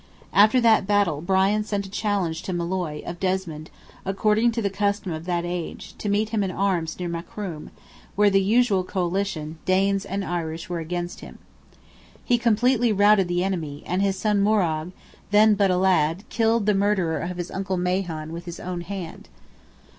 [0.33, 3.69] After that battle, Brian sent a challenge to Molloy, of Desmond,
[4.03, 7.69] according to the custom of that age, to meet him in arms near Macroom,
[8.15, 11.37] where the usual coalition, Danes and Irish, were against him.
[12.25, 14.91] He completely routed the enemy, and his son Morrogh,
[15.29, 19.29] then but a lad, "killed the murderer of his uncle Mahon with his own hand."